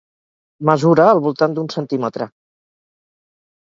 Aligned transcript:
Mesura 0.69 1.05
al 1.09 1.21
voltant 1.27 1.55
d'un 1.57 1.69
centímetre. 1.75 2.31